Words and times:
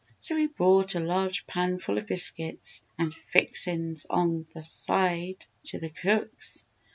So 0.19 0.35
he 0.35 0.47
brought 0.47 0.95
a 0.95 0.99
large 0.99 1.45
pan 1.45 1.77
full 1.77 1.99
of 1.99 2.07
biscuits 2.07 2.83
and 2.97 3.13
"fixin's 3.13 4.07
on 4.09 4.45
th' 4.45 4.65
side" 4.65 5.45
to 5.65 5.77
the 5.77 5.89
cooks. 5.91 6.65